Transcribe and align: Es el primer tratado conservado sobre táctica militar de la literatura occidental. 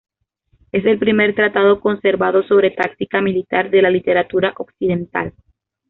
Es 0.71 0.83
el 0.85 0.97
primer 0.97 1.35
tratado 1.35 1.79
conservado 1.79 2.41
sobre 2.41 2.71
táctica 2.71 3.21
militar 3.21 3.69
de 3.69 3.83
la 3.83 3.91
literatura 3.91 4.51
occidental. 4.57 5.35